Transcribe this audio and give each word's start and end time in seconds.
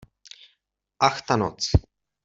Ach 1.09 1.19
ta 1.27 1.35
noc! 1.37 1.69